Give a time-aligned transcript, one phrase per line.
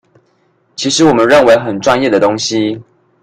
[0.75, 2.81] 其實我們認為很專業的東西